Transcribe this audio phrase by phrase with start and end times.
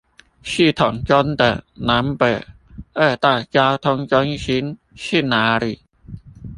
[0.41, 2.43] 系統中的南北
[2.93, 5.79] 二大交通中心是哪裏？